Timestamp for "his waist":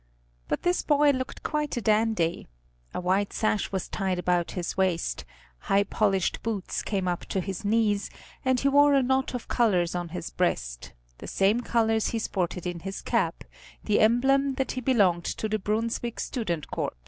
4.53-5.25